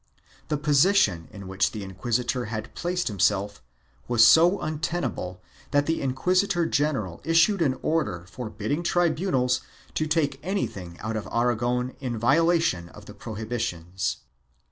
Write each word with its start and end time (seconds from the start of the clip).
The 0.47 0.57
position 0.57 1.27
in 1.31 1.47
which 1.47 1.73
the 1.73 1.83
inquisitor 1.83 2.45
had 2.45 2.73
placed 2.73 3.07
himself 3.07 3.61
was 4.07 4.25
so 4.25 4.59
untenable 4.59 5.43
that 5.69 5.85
the 5.85 6.01
inquisitor 6.01 6.65
general 6.65 7.21
issued 7.23 7.61
an 7.61 7.77
order 7.83 8.25
for 8.27 8.49
bidding 8.49 8.81
tribunals 8.81 9.61
to 9.93 10.07
take 10.07 10.39
anything 10.41 10.97
out 11.01 11.15
of 11.17 11.27
Aragon 11.31 11.93
in 11.99 12.17
violation 12.17 12.89
of 12.89 13.05
the 13.05 13.13
prohibitions. 13.13 14.17